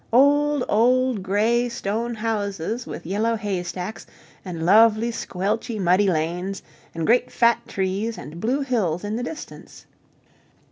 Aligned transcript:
Old, 0.11 0.63
old 0.67 1.21
grey 1.21 1.69
stone 1.69 2.15
houses 2.15 2.87
with 2.87 3.05
yellow 3.05 3.35
haystacks 3.35 4.07
and 4.43 4.65
lovely 4.65 5.11
squelchy 5.11 5.77
muddy 5.79 6.07
lanes 6.09 6.63
and 6.95 7.05
great 7.05 7.29
fat 7.31 7.59
trees 7.67 8.17
and 8.17 8.41
blue 8.41 8.61
hills 8.61 9.03
in 9.03 9.15
the 9.15 9.21
distance. 9.21 9.85